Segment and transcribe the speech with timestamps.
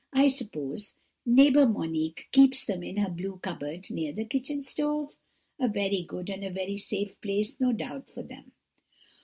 [0.13, 0.95] I suppose
[1.27, 5.15] neighbour Monique keeps them in her blue cupboard near the kitchen stove?
[5.59, 8.51] a very good and a very safe place, no doubt, for them.'